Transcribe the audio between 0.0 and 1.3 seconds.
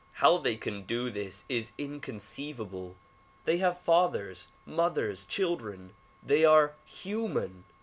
How they can do